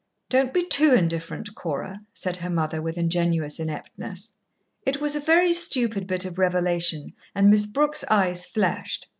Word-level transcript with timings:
"Don't 0.29 0.51
be 0.51 0.65
too 0.67 0.95
indifferent, 0.95 1.53
Cora," 1.53 1.99
said 2.11 2.37
her 2.37 2.49
mother, 2.49 2.81
with 2.81 2.97
ingenuous 2.97 3.59
ineptness. 3.59 4.35
It 4.83 4.99
was 4.99 5.15
a 5.15 5.19
very 5.19 5.53
stupid 5.53 6.07
bit 6.07 6.25
of 6.25 6.39
revelation, 6.39 7.13
and 7.35 7.51
Miss 7.51 7.67
Brooke's 7.67 8.03
eyes 8.09 8.47
flashed. 8.47 9.07